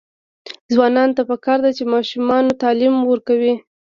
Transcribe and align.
ځوانانو 0.73 1.15
ته 1.17 1.23
پکار 1.29 1.57
ده 1.65 1.69
چې، 1.77 1.83
ماشومانو 1.93 2.57
تعلیم 2.63 2.95
ورکړي. 3.11 3.53